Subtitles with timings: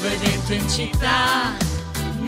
[0.00, 1.56] nuovo evento in città,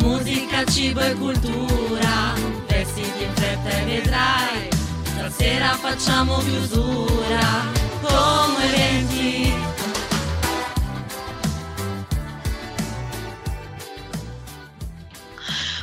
[0.03, 2.35] musica, cibo e cultura,
[2.67, 4.69] vestiti in fretta e vedrai,
[5.05, 7.65] stasera facciamo chiusura,
[8.01, 9.55] come eventi.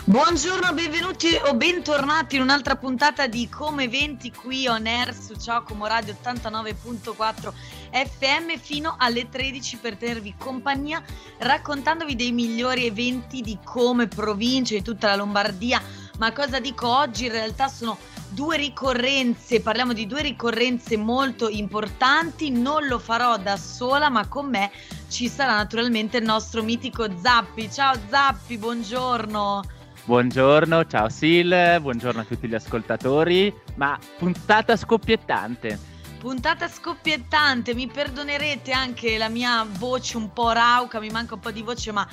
[0.03, 5.85] Buongiorno, benvenuti o bentornati in un'altra puntata di Come 20 qui on air su Ciocomo
[5.85, 7.53] Radio 89.4
[7.91, 11.03] FM fino alle 13 per tenervi compagnia
[11.39, 15.81] raccontandovi dei migliori eventi di come provincia di tutta la Lombardia.
[16.17, 17.25] Ma cosa dico oggi?
[17.25, 17.97] In realtà sono
[18.29, 24.49] due ricorrenze, parliamo di due ricorrenze molto importanti, non lo farò da sola, ma con
[24.49, 24.71] me
[25.09, 27.71] ci sarà naturalmente il nostro mitico Zappi.
[27.71, 29.63] Ciao Zappi, buongiorno.
[30.05, 31.51] Buongiorno, ciao Sil,
[31.81, 35.96] buongiorno a tutti gli ascoltatori, ma puntata scoppiettante.
[36.19, 41.51] Puntata scoppiettante, mi perdonerete anche la mia voce un po' rauca, mi manca un po'
[41.51, 42.07] di voce, ma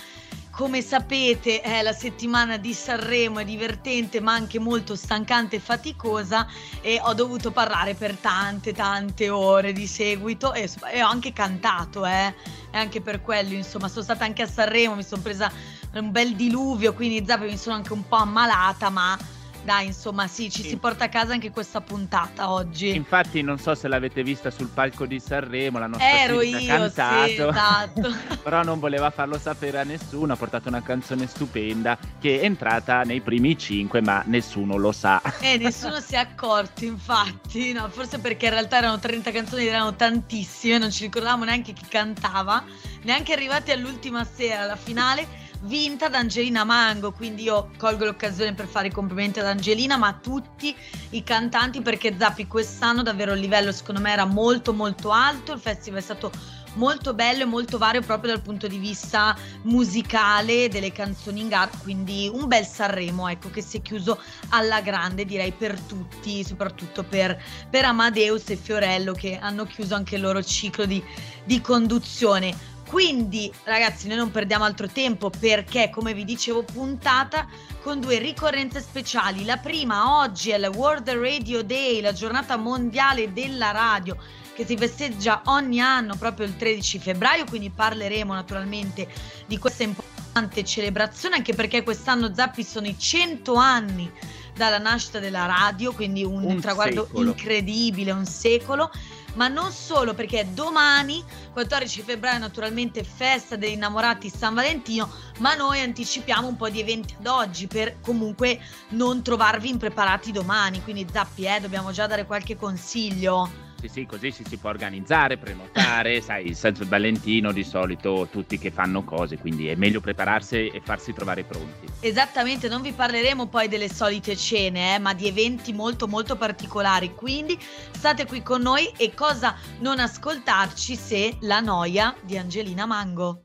[0.50, 6.46] come sapete è la settimana di Sanremo, è divertente ma anche molto stancante e faticosa
[6.82, 12.04] e ho dovuto parlare per tante tante ore di seguito e, e ho anche cantato,
[12.04, 12.34] eh.
[12.72, 15.50] Anche per quello, insomma, sono stata anche a Sanremo, mi sono presa
[15.94, 19.16] un bel diluvio, quindi Zappi mi sono anche un po' ammalata, ma
[19.64, 20.68] dai, insomma, sì, ci sì.
[20.68, 22.94] si porta a casa anche questa puntata oggi.
[22.94, 27.26] Infatti, non so se l'avete vista sul palco di Sanremo, la nostra Ero io, cantato,
[27.26, 28.14] sì, esatto.
[28.42, 33.02] però non voleva farlo sapere a nessuno, ha portato una canzone stupenda che è entrata
[33.02, 35.22] nei primi cinque, ma nessuno lo sa.
[35.40, 39.94] Eh, nessuno si è accorto, infatti, no, forse perché in realtà erano 30 canzoni, erano
[39.94, 42.62] tantissime, non ci ricordavamo neanche chi cantava,
[43.02, 48.66] neanche arrivati all'ultima sera, alla finale vinta da Angelina Mango, quindi io colgo l'occasione per
[48.66, 50.74] fare i complimenti ad Angelina, ma a tutti
[51.10, 55.60] i cantanti perché Zappi quest'anno davvero il livello secondo me era molto molto alto, il
[55.60, 56.30] festival è stato
[56.74, 61.70] molto bello e molto vario proprio dal punto di vista musicale delle canzoni in gara,
[61.82, 64.20] quindi un bel Sanremo, ecco, che si è chiuso
[64.50, 70.16] alla grande, direi per tutti, soprattutto per, per Amadeus e Fiorello che hanno chiuso anche
[70.16, 71.02] il loro ciclo di,
[71.44, 72.72] di conduzione.
[72.86, 77.46] Quindi, ragazzi, noi non perdiamo altro tempo perché, come vi dicevo, puntata
[77.82, 79.44] con due ricorrenze speciali.
[79.44, 84.16] La prima oggi è il World Radio Day, la giornata mondiale della radio
[84.54, 89.08] che si festeggia ogni anno proprio il 13 febbraio, quindi parleremo naturalmente
[89.46, 94.10] di questa importante celebrazione anche perché quest'anno Zappi sono i 100 anni
[94.54, 97.28] dalla nascita della radio, quindi un, un traguardo secolo.
[97.30, 98.90] incredibile, un secolo
[99.34, 101.22] ma non solo perché domani,
[101.52, 107.14] 14 febbraio, naturalmente festa degli innamorati San Valentino, ma noi anticipiamo un po' di eventi
[107.18, 110.82] ad oggi per comunque non trovarvi impreparati domani.
[110.82, 113.63] Quindi Zappi, eh, dobbiamo già dare qualche consiglio.
[113.84, 118.56] Sì, sì, così ci si può organizzare, prenotare, sai, il San Valentino di solito tutti
[118.56, 121.86] che fanno cose, quindi è meglio prepararsi e farsi trovare pronti.
[122.00, 127.14] Esattamente, non vi parleremo poi delle solite cene, eh, ma di eventi molto molto particolari,
[127.14, 127.58] quindi
[127.92, 133.42] state qui con noi e cosa non ascoltarci se la noia di Angelina Mango.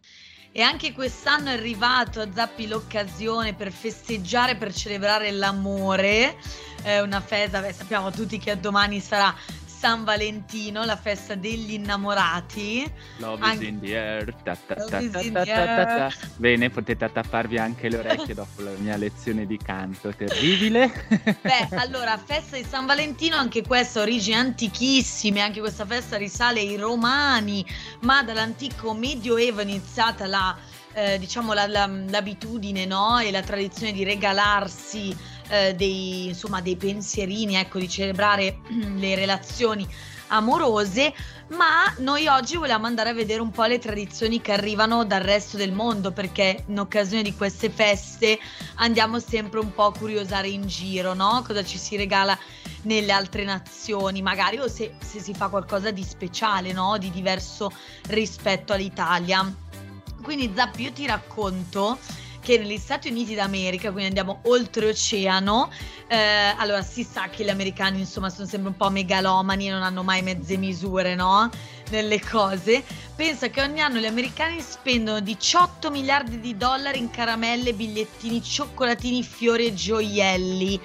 [0.51, 6.38] E anche quest'anno è arrivato a Zappi l'occasione per festeggiare, per celebrare l'amore.
[6.81, 9.35] È una festa, beh, sappiamo tutti che domani sarà
[9.79, 12.91] San Valentino, la festa degli innamorati.
[13.19, 14.35] Love is in the air.
[14.44, 20.13] Ta, ta, ta, Bene, potete tapparvi anche le orecchie dopo la mia lezione di canto
[20.13, 20.91] terribile.
[21.41, 26.75] Beh, allora, festa di San Valentino, anche questa origini antichissime, anche questa festa risale ai
[26.75, 27.66] romani,
[28.01, 30.57] ma dall'antico medioevo è iniziata la,
[30.91, 33.19] eh, diciamo, la, la, l'abitudine no?
[33.19, 35.16] e la tradizione di regalarsi
[35.49, 38.59] eh, dei, insomma, dei pensierini, ecco, di celebrare
[38.97, 39.87] le relazioni
[40.29, 41.13] amorose,
[41.49, 45.57] ma noi oggi vogliamo andare a vedere un po' le tradizioni che arrivano dal resto
[45.57, 48.39] del mondo, perché in occasione di queste feste
[48.75, 51.43] andiamo sempre un po' a curiosare in giro, no?
[51.45, 52.37] Cosa ci si regala
[52.83, 56.97] nelle altre nazioni, magari o se, se si fa qualcosa di speciale, no?
[56.97, 57.71] Di diverso
[58.07, 59.51] rispetto all'Italia.
[60.21, 61.97] Quindi Zappi, io ti racconto
[62.49, 65.69] che negli Stati Uniti d'America, quindi andiamo oltreoceano,
[66.07, 69.84] eh, allora si sa che gli americani insomma sono sempre un po' megalomani e non
[69.84, 71.47] hanno mai mezze misure, no?
[71.91, 72.84] Nelle cose.
[73.16, 79.22] Pensa che ogni anno gli americani spendono 18 miliardi di dollari in caramelle, bigliettini, cioccolatini,
[79.22, 80.81] fiori e gioielli.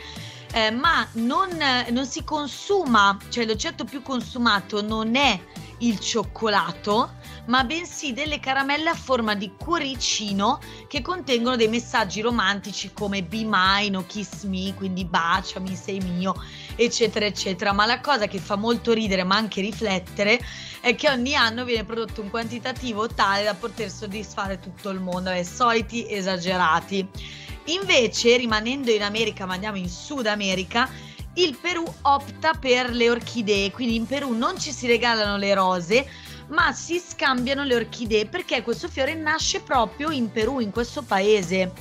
[0.52, 1.48] Eh, ma non,
[1.90, 5.40] non si consuma, cioè l'oggetto più consumato non è
[5.78, 7.14] il cioccolato,
[7.46, 13.44] ma bensì delle caramelle a forma di cuoricino che contengono dei messaggi romantici come be
[13.44, 16.34] mine o kiss me, quindi baciami, sei mio,
[16.76, 17.72] eccetera, eccetera.
[17.72, 20.40] Ma la cosa che fa molto ridere ma anche riflettere
[20.80, 25.30] è che ogni anno viene prodotto un quantitativo tale da poter soddisfare tutto il mondo,
[25.30, 27.06] è soliti esagerati.
[27.66, 30.88] Invece, rimanendo in America, ma andiamo in Sud America,
[31.34, 36.08] il Perù opta per le orchidee, quindi in Perù non ci si regalano le rose,
[36.48, 41.72] ma si scambiano le orchidee perché questo fiore nasce proprio in Perù, in questo paese.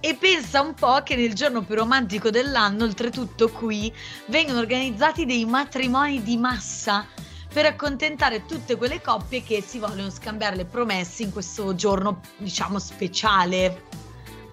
[0.00, 3.92] E pensa un po' che nel giorno più romantico dell'anno, oltretutto qui,
[4.26, 7.06] vengono organizzati dei matrimoni di massa
[7.52, 12.78] per accontentare tutte quelle coppie che si vogliono scambiare le promesse in questo giorno, diciamo,
[12.78, 13.82] speciale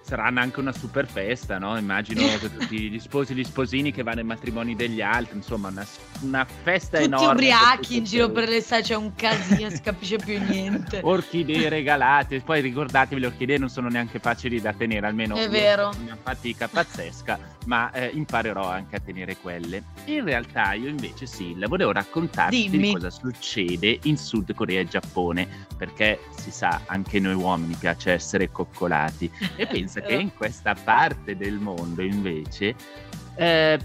[0.08, 1.76] saranno anche una super festa, no?
[1.76, 5.86] Immagino tutti gli sposi e gli sposini che vanno ai matrimoni degli altri, insomma, una,
[6.22, 7.26] una festa tutti enorme.
[7.26, 11.00] Tutti ubriachi in giro per le sale, c'è un casino, si capisce più niente.
[11.02, 15.90] Orchidee regalate, poi ricordatevi, le orchidee non sono neanche facili da tenere, almeno è vero.
[16.00, 19.82] una fatica pazzesca, ma eh, imparerò anche a tenere quelle.
[20.06, 22.86] In realtà io invece sì, volevo raccontarti Dimmi.
[22.86, 28.12] di cosa succede in Sud Corea e Giappone, perché si sa, anche noi uomini piace
[28.12, 32.74] essere coccolati e pensa che in questa parte del mondo invece
[33.36, 33.78] eh,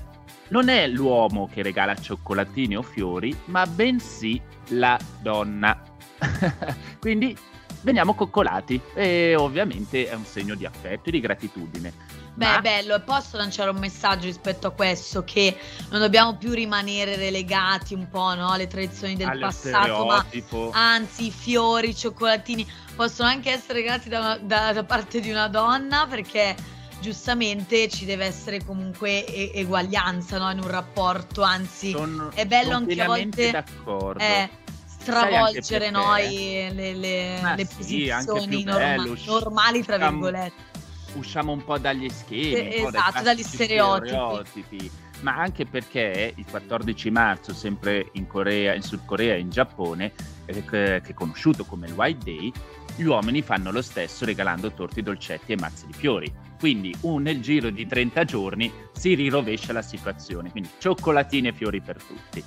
[0.50, 4.40] non è l'uomo che regala cioccolatini o fiori, ma bensì
[4.70, 5.82] la donna.
[7.00, 7.36] Quindi
[7.82, 11.94] veniamo coccolati e ovviamente è un segno di affetto e di gratitudine.
[12.36, 15.56] Beh, Ma- bello, e posso lanciare un messaggio rispetto a questo, che
[15.92, 20.26] non dobbiamo più rimanere relegati un po' no, alle tradizioni del allo passato, ma
[20.72, 25.48] anzi i fiori, i cioccolatini possono anche essere regalati da, da- da parte di una
[25.48, 26.56] donna perché
[27.02, 32.76] giustamente ci deve essere comunque e- eguaglianza no, in un rapporto, anzi Sono, è bello
[32.76, 34.24] anche a volte d'accordo.
[34.24, 34.50] eh,
[34.88, 40.72] stravolgere noi le, le- le sì, posizioni norma- normali, tra virgolette.
[41.16, 44.08] Usciamo un po' dagli schemi, Eh, po' dai esatto, dagli stereotipi.
[44.10, 44.92] stereotipi.
[45.22, 50.12] Ma anche perché il 14 marzo, sempre in Corea, in Sud Corea e in Giappone,
[50.46, 52.52] eh, che è conosciuto come il White Day,
[52.96, 56.32] gli uomini fanno lo stesso regalando torti, dolcetti e mazzi di fiori.
[56.60, 60.52] Quindi un- nel giro di 30 giorni si rirovescia la situazione.
[60.52, 62.44] Quindi cioccolatini e fiori per tutti.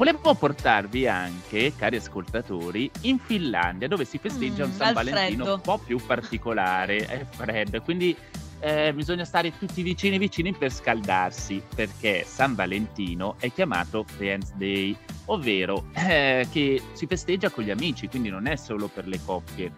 [0.00, 5.44] Volevo portarvi anche, cari ascoltatori, in Finlandia dove si festeggia un Mm, San al Valentino
[5.44, 5.54] freddo.
[5.56, 8.16] un po' più particolare, è freddo, quindi
[8.60, 14.96] eh, bisogna stare tutti vicini vicini per scaldarsi, perché San Valentino è chiamato Friends Day,
[15.26, 19.70] ovvero eh, che si festeggia con gli amici, quindi non è solo per le coppie.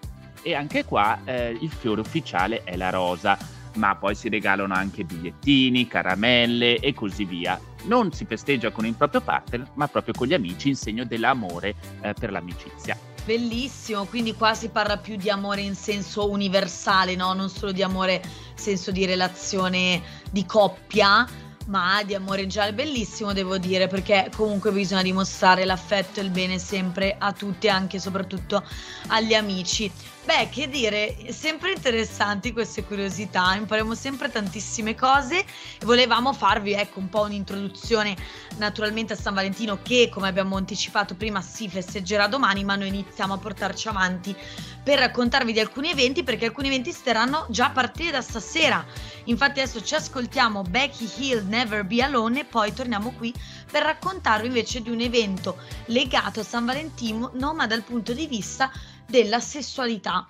[0.42, 3.36] E anche qua eh, il fiore ufficiale è la rosa,
[3.76, 7.60] ma poi si regalano anche bigliettini, caramelle e così via.
[7.84, 11.74] Non si festeggia con il proprio partner, ma proprio con gli amici in segno dell'amore
[12.00, 12.96] eh, per l'amicizia.
[13.24, 17.32] Bellissimo, quindi qua si parla più di amore in senso universale, no?
[17.34, 18.20] Non solo di amore
[18.54, 21.24] senso di relazione di coppia,
[21.66, 22.74] ma di amore in generale.
[22.74, 27.98] Bellissimo, devo dire, perché comunque bisogna dimostrare l'affetto e il bene sempre a tutti, anche
[27.98, 28.64] e soprattutto
[29.08, 29.90] agli amici.
[30.24, 35.44] Beh, che dire, sempre interessanti queste curiosità, impariamo sempre tantissime cose
[35.80, 38.16] volevamo farvi ecco un po' un'introduzione
[38.56, 43.34] naturalmente a San Valentino che come abbiamo anticipato prima si festeggerà domani, ma noi iniziamo
[43.34, 44.36] a portarci avanti
[44.80, 48.84] per raccontarvi di alcuni eventi perché alcuni eventi si terranno già a partire da stasera.
[49.24, 53.34] Infatti adesso ci ascoltiamo Becky Hill Never Be Alone e poi torniamo qui
[53.68, 58.70] per raccontarvi invece di un evento legato a San Valentino, ma dal punto di vista
[59.06, 60.28] della sessualità.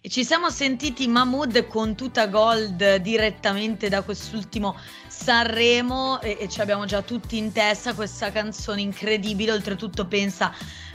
[0.00, 4.76] E ci siamo sentiti Mahmood con tuta gold direttamente da quest'ultimo
[5.24, 10.52] Sanremo e, e ci abbiamo già tutti in testa questa canzone incredibile, oltretutto pensa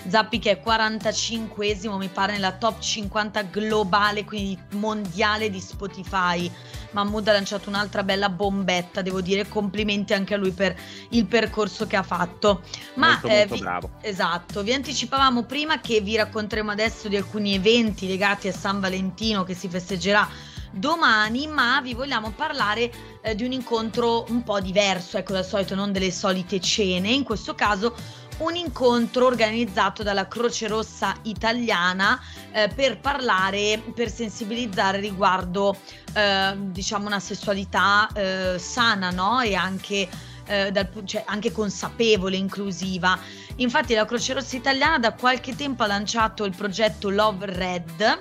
[0.07, 6.50] Zappi che è 45esimo mi pare nella top 50 globale, quindi mondiale di Spotify.
[6.91, 11.88] Mahmood ha lanciato un'altra bella bombetta, devo dire, complimenti anche a lui per il percorso
[11.88, 12.62] che ha fatto.
[12.95, 13.89] Ma molto, eh, molto vi- bravo.
[14.01, 19.43] Esatto, vi anticipavamo prima che vi racconteremo adesso di alcuni eventi legati a San Valentino
[19.43, 20.29] che si festeggerà
[20.71, 25.75] domani, ma vi vogliamo parlare eh, di un incontro un po' diverso, ecco dal solito,
[25.75, 27.95] non delle solite cene, in questo caso
[28.39, 32.19] un incontro organizzato dalla Croce Rossa italiana
[32.51, 35.75] eh, per parlare, per sensibilizzare riguardo
[36.13, 39.41] eh, diciamo una sessualità eh, sana, no?
[39.41, 40.07] E anche,
[40.45, 43.19] eh, dal cioè, anche consapevole, inclusiva.
[43.57, 48.17] Infatti la Croce Rossa italiana da qualche tempo ha lanciato il progetto Love Red,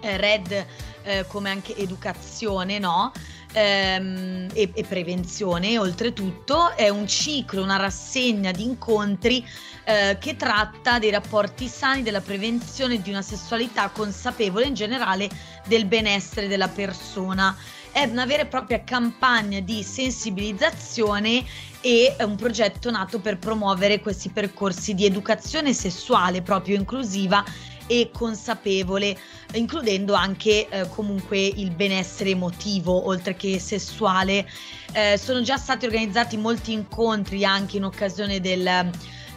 [0.00, 0.66] eh, Red
[1.02, 3.12] eh, come anche educazione, no?
[3.58, 9.44] Ehm, e, e, prevenzione, oltretutto, è un ciclo, una rassegna di incontri
[9.84, 15.28] eh, che tratta dei rapporti sani, della prevenzione di una sessualità consapevole in generale
[15.66, 17.56] del benessere della persona.
[17.90, 21.44] È una vera e propria campagna di sensibilizzazione
[21.80, 27.44] e un progetto nato per promuovere questi percorsi di educazione sessuale proprio inclusiva
[27.88, 29.18] e consapevole,
[29.54, 34.48] includendo anche eh, comunque il benessere emotivo oltre che sessuale.
[34.92, 38.90] Eh, sono già stati organizzati molti incontri anche in occasione del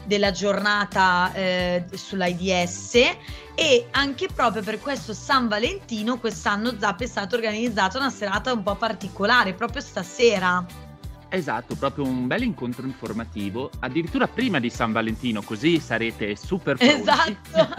[0.03, 2.95] della giornata eh, sull'AIDS
[3.55, 8.63] e anche proprio per questo San Valentino quest'anno Zap è stata organizzata una serata un
[8.63, 10.90] po' particolare, proprio stasera.
[11.33, 16.99] Esatto, proprio un bel incontro informativo, addirittura prima di San Valentino, così sarete super pronti.
[16.99, 17.69] Esatto.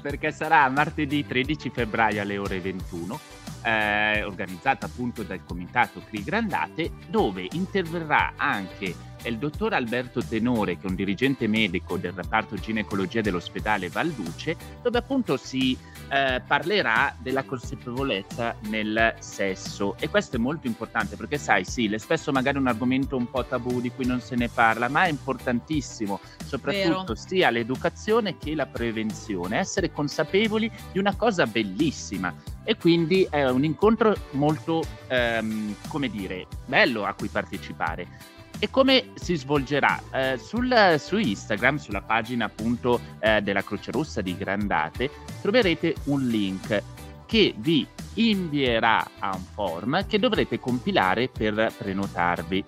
[0.00, 3.20] Perché sarà martedì 13 febbraio alle ore 21
[3.66, 8.94] eh, organizzata appunto dal comitato CRI Grandate, dove interverrà anche
[9.24, 14.98] il dottor Alberto Tenore, che è un dirigente medico del reparto ginecologia dell'ospedale Valduce, dove
[14.98, 15.76] appunto si
[16.08, 19.96] eh, parlerà della consapevolezza nel sesso.
[19.98, 23.44] E questo è molto importante perché, sai, sì, è spesso magari un argomento un po'
[23.44, 27.14] tabù di cui non se ne parla, ma è importantissimo, soprattutto Vero.
[27.14, 33.64] sia l'educazione che la prevenzione, essere consapevoli di una cosa bellissima e quindi è un
[33.64, 38.34] incontro molto, ehm, come dire, bello a cui partecipare.
[38.58, 40.00] E come si svolgerà?
[40.10, 45.10] Eh, sul, su Instagram, sulla pagina appunto eh, della Croce Rossa di Grandate,
[45.42, 46.82] troverete un link
[47.26, 52.64] che vi invierà a un form che dovrete compilare per prenotarvi.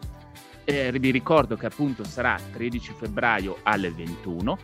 [0.71, 4.59] Eh, vi ricordo che appunto sarà 13 febbraio alle 21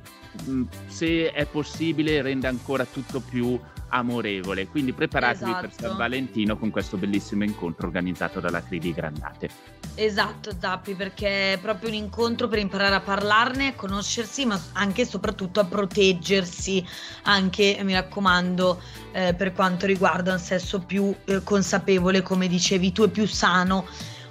[0.87, 3.59] se è possibile rende ancora tutto più
[3.93, 4.67] amorevole.
[4.67, 5.69] Quindi preparatevi esatto.
[5.69, 9.51] per San Valentino con questo bellissimo incontro organizzato dalla Cridi Grandate.
[9.95, 15.03] Esatto, Zappi, perché è proprio un incontro per imparare a parlarne, a conoscersi, ma anche
[15.03, 16.85] e soprattutto a proteggersi,
[17.25, 18.81] anche, mi raccomando,
[19.13, 23.87] eh, per quanto riguarda un sesso più eh, consapevole, come dicevi tu, e più sano.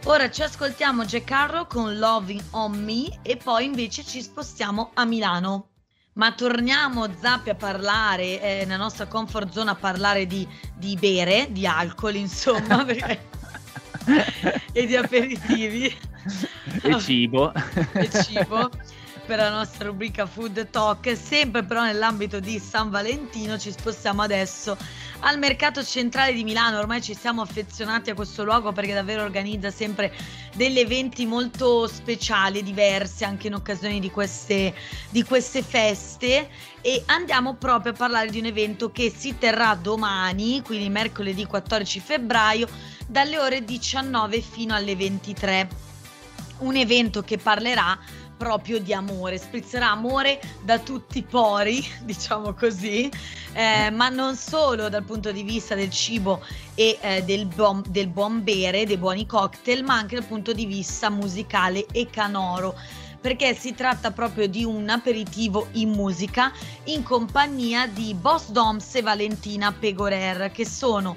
[0.05, 5.70] Ora ci ascoltiamo Jack con Loving on Me e poi invece ci spostiamo a Milano.
[6.13, 11.47] Ma torniamo Zappi a parlare, eh, nella nostra comfort zone a parlare di, di bere,
[11.51, 13.29] di alcol insomma, perché...
[14.73, 15.95] e di aperitivi.
[16.81, 17.51] E cibo.
[17.93, 18.69] e cibo
[19.25, 24.77] per la nostra rubrica Food Talk, sempre però nell'ambito di San Valentino ci spostiamo adesso
[25.21, 29.69] al mercato centrale di Milano, ormai ci siamo affezionati a questo luogo perché davvero organizza
[29.69, 30.13] sempre
[30.55, 34.73] degli eventi molto speciali diversi anche in occasione di queste,
[35.09, 36.49] di queste feste
[36.81, 41.99] e andiamo proprio a parlare di un evento che si terrà domani, quindi mercoledì 14
[41.99, 42.67] febbraio,
[43.07, 45.69] dalle ore 19 fino alle 23.
[46.59, 47.97] Un evento che parlerà
[48.41, 53.07] proprio di amore, sprizzerà amore da tutti i pori, diciamo così,
[53.53, 56.43] eh, ma non solo dal punto di vista del cibo
[56.73, 60.65] e eh, del, buon, del buon bere, dei buoni cocktail, ma anche dal punto di
[60.65, 62.75] vista musicale e canoro
[63.21, 66.51] perché si tratta proprio di un aperitivo in musica
[66.85, 71.15] in compagnia di Boss Doms e Valentina Pegorer, che sono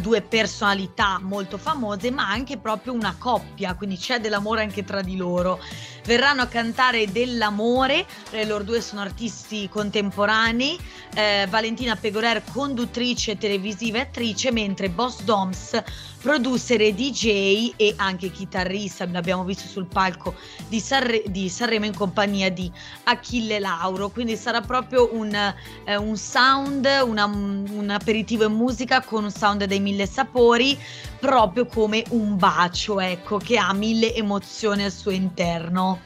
[0.00, 5.16] due personalità molto famose, ma anche proprio una coppia, quindi c'è dell'amore anche tra di
[5.16, 5.60] loro.
[6.04, 10.78] Verranno a cantare dell'amore, eh, loro due sono artisti contemporanei,
[11.14, 15.82] eh, Valentina Pegorer conduttrice televisiva e attrice, mentre Boss Doms
[16.22, 20.34] producer e DJ e anche chitarrista, l'abbiamo visto sul palco
[20.68, 22.70] di, Sanre- di Sanremo in compagnia di
[23.04, 29.24] Achille Lauro, quindi sarà proprio un, eh, un sound, una, un aperitivo in musica con
[29.24, 30.78] un sound dei mille sapori,
[31.18, 36.00] proprio come un bacio, ecco, che ha mille emozioni al suo interno.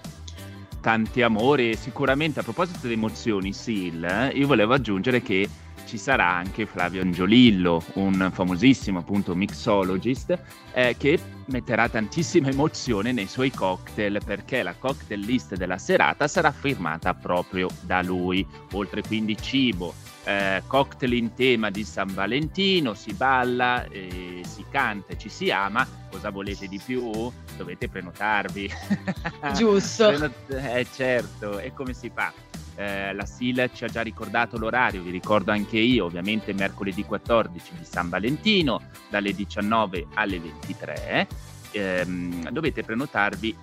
[0.80, 2.40] Tanti amori sicuramente.
[2.40, 5.48] A proposito di emozioni, Sil, eh, io volevo aggiungere che
[5.84, 10.38] ci sarà anche Flavio Angiolillo, un famosissimo appunto mixologist,
[10.72, 16.50] eh, che metterà tantissima emozione nei suoi cocktail perché la cocktail list della serata sarà
[16.50, 19.94] firmata proprio da lui, oltre quindi cibo,
[20.26, 25.86] eh, cocktail in tema di San Valentino, si balla, eh, si canta ci si ama.
[26.10, 27.30] Cosa volete di più?
[27.56, 28.70] Dovete prenotarvi.
[29.54, 30.08] Giusto.
[30.08, 32.32] Prenot- eh, certo, e come si fa?
[32.74, 37.72] Eh, la SIL ci ha già ricordato l'orario, vi ricordo anche io, ovviamente mercoledì 14
[37.78, 41.26] di San Valentino, dalle 19 alle 23.
[41.72, 43.56] Ehm, dovete prenotarvi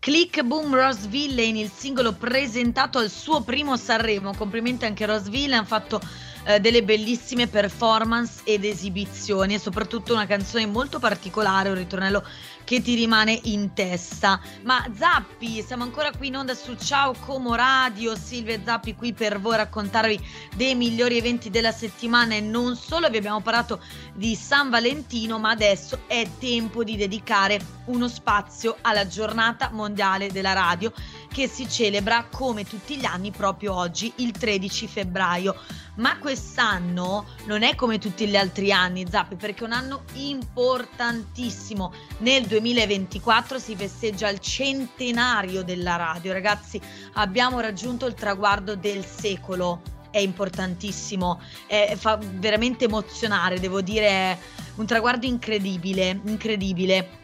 [0.01, 4.33] Click Boom Rose Villain, il singolo presentato al suo primo Sanremo.
[4.35, 6.01] Complimenti anche a Rose Villain, hanno fatto
[6.45, 12.25] eh, delle bellissime performance ed esibizioni e soprattutto una canzone molto particolare, un ritornello
[12.65, 14.41] che ti rimane in testa.
[14.63, 19.41] Ma Zappi, siamo ancora qui in onda su Ciao Como Radio, Silvia Zappi qui per
[19.41, 20.21] voi raccontarvi
[20.57, 22.35] dei migliori eventi della settimana.
[22.35, 23.83] E non solo, vi abbiamo parlato
[24.15, 30.53] di San Valentino, ma adesso è tempo di dedicare uno spazio alla giornata mondiale della
[30.53, 30.93] radio
[31.33, 35.57] che si celebra come tutti gli anni proprio oggi, il 13 febbraio.
[35.97, 41.93] Ma quest'anno non è come tutti gli altri anni, Zappi, perché è un anno importantissimo.
[42.19, 46.33] Nel 2024 si festeggia il centenario della radio.
[46.33, 46.81] Ragazzi,
[47.15, 49.83] abbiamo raggiunto il traguardo del secolo.
[50.11, 54.39] È importantissimo, è- fa veramente emozionare, devo dire, è
[54.77, 57.19] un traguardo incredibile, incredibile.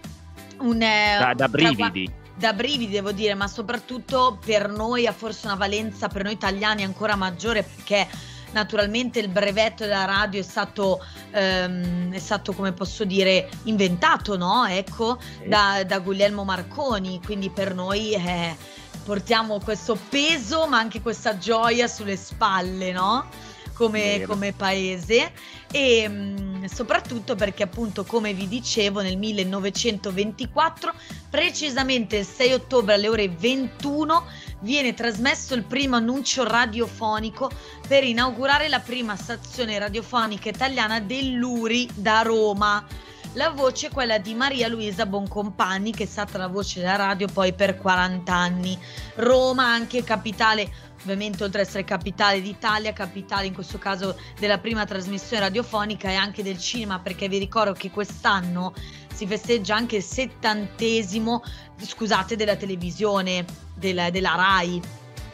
[0.59, 2.25] Un, eh, Da, da brividi.
[2.37, 6.85] Da brividi devo dire, ma soprattutto per noi ha forse una valenza per noi italiani
[6.85, 8.07] ancora maggiore perché
[8.53, 14.67] naturalmente il brevetto della radio è stato, ehm, è stato come posso dire, inventato, no?
[14.67, 18.57] Ecco, da, da Guglielmo Marconi, quindi per noi eh,
[19.05, 23.29] portiamo questo peso ma anche questa gioia sulle spalle, no?
[23.77, 25.33] Come, come paese
[25.71, 30.95] e mm, soprattutto perché appunto come vi dicevo nel 1924
[31.29, 34.25] precisamente il 6 ottobre alle ore 21
[34.61, 37.51] viene trasmesso il primo annuncio radiofonico
[37.87, 42.85] per inaugurare la prima stazione radiofonica italiana dell'Uri da Roma.
[43.37, 47.27] La voce è quella di Maria Luisa Boncompagni, che è stata la voce della radio
[47.27, 48.79] poi per 40 anni.
[49.17, 50.67] Roma, anche capitale,
[51.03, 56.15] ovviamente oltre ad essere capitale d'Italia, capitale in questo caso della prima trasmissione radiofonica e
[56.15, 58.73] anche del cinema, perché vi ricordo che quest'anno
[59.13, 61.43] si festeggia anche il settantesimo,
[61.77, 63.45] scusate, della televisione,
[63.75, 64.81] della, della RAI.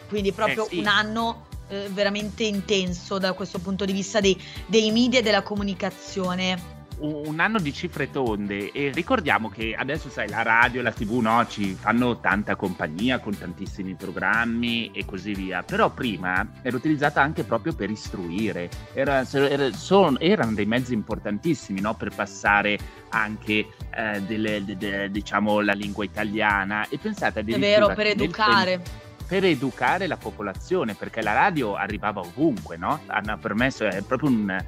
[0.08, 0.78] Quindi proprio Eh sì.
[0.78, 4.36] un anno eh, veramente intenso da questo punto di vista dei,
[4.66, 6.80] dei media e della comunicazione.
[6.98, 11.18] Un anno di cifre tonde e ricordiamo che adesso sai la radio e la tv
[11.20, 17.20] no, ci fanno tanta compagnia con tantissimi programmi e così via però prima era utilizzata
[17.20, 22.78] anche proprio per istruire Era- era- son- erano dei mezzi importantissimi no, per passare
[23.08, 28.06] anche eh, delle- de- de- diciamo la lingua italiana e pensate È addirittura vero, per
[28.06, 28.82] educare.
[29.26, 33.00] per educare la popolazione, perché la radio arrivava ovunque, no?
[33.06, 34.64] Hanno permesso, è proprio un...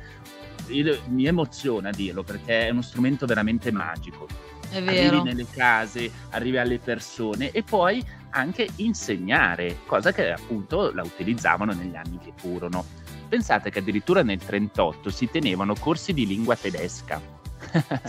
[0.69, 4.27] io- mi emoziona dirlo perché è uno strumento veramente magico.
[4.71, 5.23] È Arrivi vero.
[5.23, 11.95] nelle case, arrivi alle persone e poi anche insegnare, cosa che appunto la utilizzavano negli
[11.95, 12.85] anni che furono.
[13.29, 17.21] Pensate che addirittura nel 38 si tenevano corsi di lingua tedesca.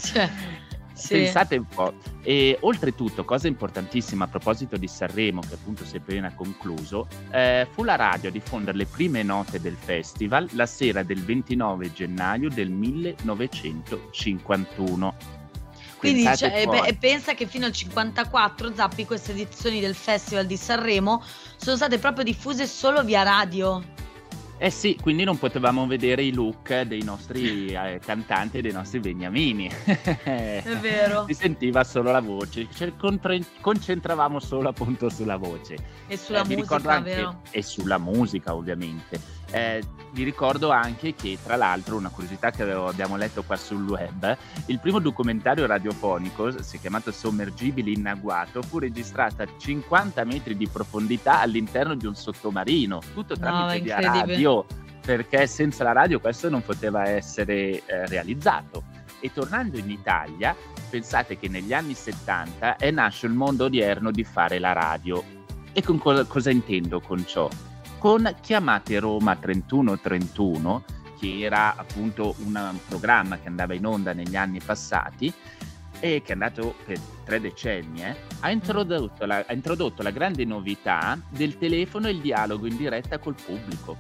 [0.02, 0.30] Cioè,
[0.96, 1.16] sì.
[1.16, 1.94] Pensate un po'.
[2.24, 7.68] E oltretutto, cosa importantissima a proposito di Sanremo, che appunto si è appena concluso, eh,
[7.72, 12.50] fu la radio a diffondere le prime note del festival la sera del 29 gennaio
[12.50, 15.44] del 1951.
[15.98, 20.46] Quindi cioè, e pe- e pensa che fino al 54 Zappi queste edizioni del Festival
[20.46, 21.24] di Sanremo
[21.56, 23.84] sono state proprio diffuse solo via radio.
[24.58, 29.00] Eh sì, quindi non potevamo vedere i look dei nostri eh, cantanti e dei nostri
[29.00, 29.70] beniamini.
[29.84, 31.26] È vero.
[31.28, 32.94] Si sentiva solo la voce, ci
[33.60, 35.76] concentravamo solo appunto sulla voce.
[36.08, 37.42] E sulla eh, musica, anche, vero?
[37.52, 39.20] E sulla musica, ovviamente.
[39.56, 43.88] Eh, vi ricordo anche che, tra l'altro, una curiosità che avevo, abbiamo letto qua sul
[43.88, 50.26] web, il primo documentario radiofonico, si è chiamato Sommergibili in agguato, fu registrato a 50
[50.26, 54.66] metri di profondità all'interno di un sottomarino, tutto tramite no, radio,
[55.00, 58.84] perché senza la radio questo non poteva essere eh, realizzato.
[59.22, 60.54] E tornando in Italia,
[60.90, 65.24] pensate che negli anni 70 è nasce il mondo odierno di fare la radio.
[65.72, 67.50] E con cosa, cosa intendo con ciò?
[68.06, 70.84] Con Chiamate Roma 3131,
[71.20, 75.34] che era appunto un programma che andava in onda negli anni passati
[76.00, 80.46] e che è andato per tre decenni, eh, ha, introdotto la, ha introdotto la grande
[80.46, 83.98] novità del telefono e il dialogo in diretta col pubblico.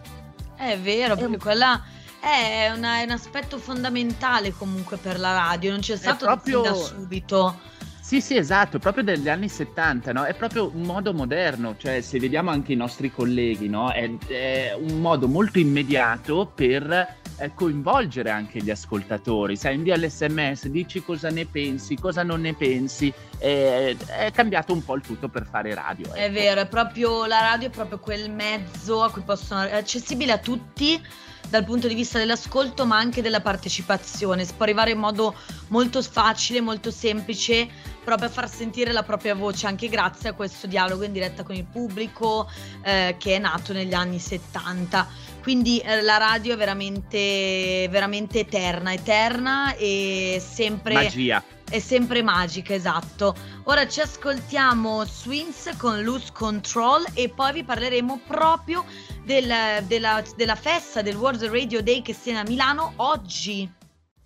[0.56, 1.82] È vero, perché quella
[2.20, 6.62] è, una, è un aspetto fondamentale comunque per la radio, non c'è stato proprio...
[6.62, 7.60] da subito
[8.06, 10.26] sì, sì, esatto, proprio degli anni 70, no?
[10.26, 13.92] È proprio un modo moderno, cioè se vediamo anche i nostri colleghi, no?
[13.92, 19.56] È, è un modo molto immediato per eh, coinvolgere anche gli ascoltatori.
[19.56, 23.12] Sai, invia l'SMS, dici cosa ne pensi, cosa non ne pensi.
[23.40, 26.06] È, è cambiato un po' il tutto per fare radio.
[26.06, 26.14] Ecco.
[26.14, 30.32] È vero, è proprio la radio è proprio quel mezzo a cui possono è accessibile
[30.32, 31.02] a tutti
[31.50, 34.46] dal punto di vista dell'ascolto ma anche della partecipazione.
[34.46, 35.36] Si può arrivare in modo
[35.70, 37.68] molto facile, molto semplice,
[38.06, 41.56] proprio a far sentire la propria voce, anche grazie a questo dialogo in diretta con
[41.56, 42.50] il pubblico
[42.84, 45.08] eh, che è nato negli anni 70.
[45.42, 50.94] Quindi eh, la radio è veramente, veramente eterna, eterna e sempre...
[50.94, 51.44] Magia.
[51.68, 53.36] È sempre magica, esatto.
[53.64, 58.86] Ora ci ascoltiamo Swings con Loose Control e poi vi parleremo proprio
[59.24, 59.52] del,
[59.88, 63.68] della, della festa del World Radio Day che si è a Milano oggi.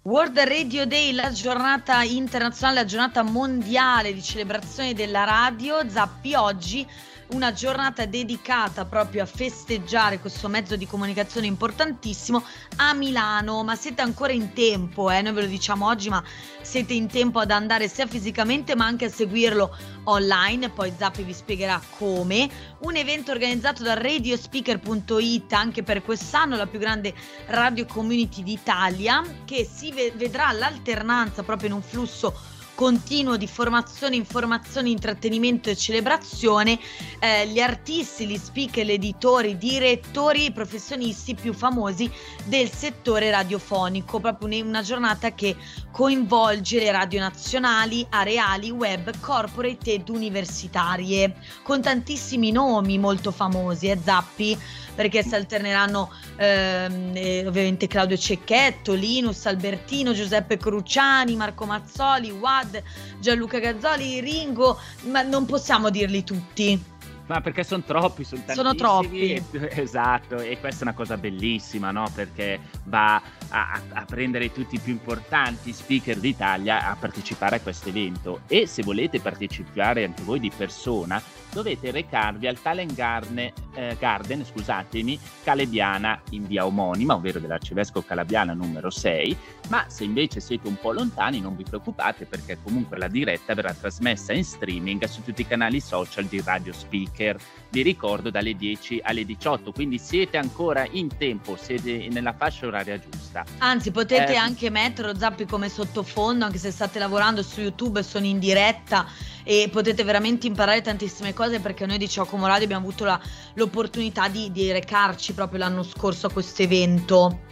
[0.10, 5.88] World Radio Day, la giornata internazionale, la giornata mondiale di celebrazione della radio.
[5.88, 6.84] Zappi oggi
[7.32, 12.44] una giornata dedicata proprio a festeggiare questo mezzo di comunicazione importantissimo
[12.78, 15.22] a Milano, ma siete ancora in tempo, eh?
[15.22, 16.24] noi ve lo diciamo oggi, ma
[16.62, 21.34] siete in tempo ad andare sia fisicamente ma anche a seguirlo online, poi Zappi vi
[21.34, 27.14] spiegherà come, un evento organizzato da radiospeaker.it anche per quest'anno, la più grande
[27.48, 34.88] radio community d'Italia, che si vedrà l'alternanza proprio in un flusso continuo di formazione, informazione,
[34.88, 36.80] intrattenimento e celebrazione,
[37.20, 42.10] eh, gli artisti, gli speaker, gli editori, direttori e professionisti più famosi
[42.46, 45.58] del settore radiofonico, proprio una giornata che
[45.92, 54.00] coinvolge le radio nazionali, areali, web, corporate ed universitarie, con tantissimi nomi molto famosi, eh,
[54.02, 54.58] Zappi,
[55.00, 62.84] perché si alterneranno ehm, eh, ovviamente Claudio Cecchetto, Linus, Albertino, Giuseppe Cruciani, Marco Mazzoli, Wad,
[63.18, 66.84] Gianluca Gazzoli, Ringo, ma non possiamo dirli tutti.
[67.28, 68.56] Ma perché sono troppi, sono tantissimi.
[68.56, 69.42] Sono troppi.
[69.80, 72.12] Esatto, e questa è una cosa bellissima, no?
[72.14, 77.90] Perché va a, a, prendere tutti i più importanti speaker d'Italia a partecipare a questo
[77.90, 78.42] evento.
[78.48, 84.46] E se volete partecipare anche voi di persona, dovete recarvi al Talent Garden, eh, Garden
[84.46, 89.38] scusatemi, Calebiana in via omonima, ovvero dell'Arcivescovo Calabiana numero 6.
[89.70, 93.74] Ma se invece siete un po' lontani, non vi preoccupate perché comunque la diretta verrà
[93.74, 97.38] trasmessa in streaming su tutti i canali social di Radio Speaker.
[97.72, 103.00] Vi ricordo dalle 10 alle 18, quindi siete ancora in tempo, siete nella fascia oraria
[103.00, 103.46] giusta.
[103.60, 108.26] Anzi, potete eh, anche mettere Zappi come sottofondo, anche se state lavorando su YouTube, sono
[108.26, 109.06] in diretta
[109.44, 113.20] e potete veramente imparare tantissime cose perché noi di Ciocomo Radio abbiamo avuto la,
[113.54, 117.49] l'opportunità di, di recarci proprio l'anno scorso a questo evento.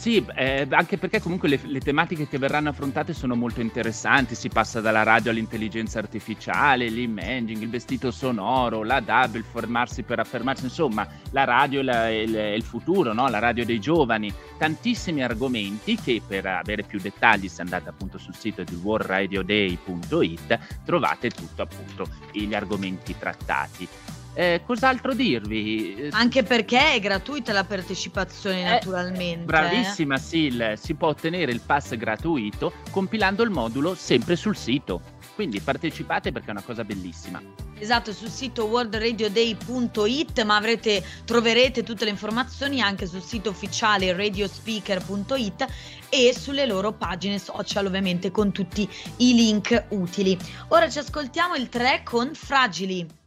[0.00, 4.48] Sì, eh, anche perché comunque le, le, tematiche che verranno affrontate sono molto interessanti, si
[4.48, 10.64] passa dalla radio all'intelligenza artificiale, l'imaging, il vestito sonoro, la DAB, il formarsi per affermarsi,
[10.64, 13.28] insomma la radio è il, il, futuro, no?
[13.28, 18.34] la radio dei giovani, tantissimi argomenti che per avere più dettagli se andate appunto sul
[18.34, 23.86] sito di worldradioday.it trovate tutto appunto gli argomenti trattati.
[24.34, 26.08] Eh, cos'altro dirvi?
[26.12, 29.44] Anche perché è gratuita la partecipazione, eh, naturalmente.
[29.44, 30.74] Bravissima, Sil.
[30.76, 35.18] Si può ottenere il pass gratuito compilando il modulo sempre sul sito.
[35.34, 37.42] Quindi partecipate perché è una cosa bellissima.
[37.78, 45.66] Esatto, sul sito worldradioday.it, ma avrete, troverete tutte le informazioni anche sul sito ufficiale radiospeaker.it
[46.10, 50.36] e sulle loro pagine social, ovviamente con tutti i link utili.
[50.68, 53.19] Ora ci ascoltiamo il 3 con Fragili.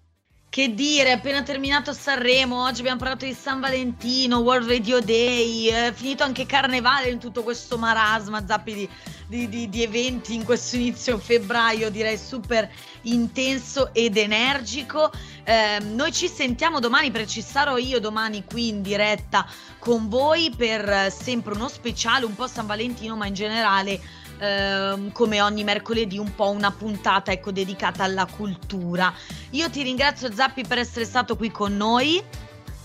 [0.54, 5.92] Che dire, appena terminato Sanremo, oggi abbiamo parlato di San Valentino, World Radio Day, è
[5.96, 8.89] finito anche Carnevale in tutto questo marasma, zappi di,
[9.26, 15.12] di, di, di eventi in questo inizio febbraio, direi super intenso ed energico.
[15.44, 19.48] Eh, noi ci sentiamo domani perché ci sarò io domani qui in diretta
[19.80, 24.00] con voi per eh, sempre uno speciale, un po' San Valentino, ma in generale
[24.43, 29.13] Ehm, come ogni mercoledì un po' una puntata ecco, dedicata alla cultura.
[29.51, 32.21] Io ti ringrazio Zappi per essere stato qui con noi.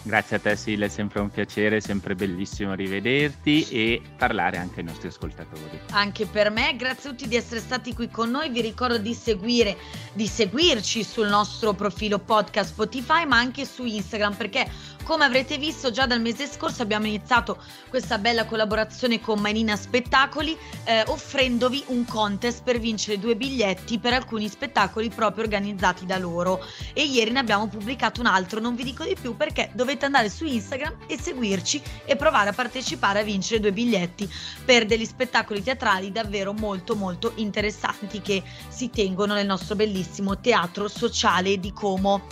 [0.03, 4.81] Grazie a te Sil, è sempre un piacere, è sempre bellissimo rivederti e parlare anche
[4.81, 5.81] ai nostri ascoltatori.
[5.91, 9.13] Anche per me, grazie a tutti di essere stati qui con noi, vi ricordo di
[9.13, 9.77] seguire,
[10.13, 14.71] di seguirci sul nostro profilo podcast Spotify ma anche su Instagram perché
[15.09, 17.57] come avrete visto già dal mese scorso abbiamo iniziato
[17.89, 24.13] questa bella collaborazione con Manina Spettacoli eh, offrendovi un contest per vincere due biglietti per
[24.13, 28.85] alcuni spettacoli proprio organizzati da loro e ieri ne abbiamo pubblicato un altro, non vi
[28.85, 33.25] dico di più perché dovete andare su Instagram e seguirci e provare a partecipare a
[33.25, 34.31] vincere due biglietti
[34.63, 40.87] per degli spettacoli teatrali davvero molto molto interessanti che si tengono nel nostro bellissimo teatro
[40.87, 42.27] sociale di Como.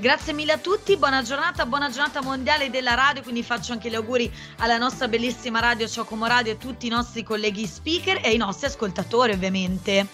[0.00, 3.96] Grazie mille a tutti, buona giornata, buona giornata mondiale della radio, quindi faccio anche gli
[3.96, 8.28] auguri alla nostra bellissima radio Ciocomo Radio e a tutti i nostri colleghi speaker e
[8.28, 10.06] ai nostri ascoltatori ovviamente.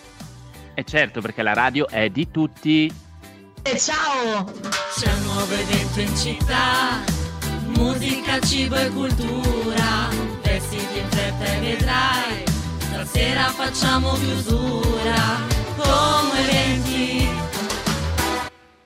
[0.73, 2.91] E certo, perché la radio è di tutti.
[3.63, 4.51] E ciao!
[4.99, 7.05] C'è un nuovo evento in città,
[7.77, 10.09] musica, cibo e cultura,
[10.41, 12.45] vestiti in fretta e vedrai,
[12.79, 15.41] stasera facciamo chiusura,
[15.77, 17.44] come eventi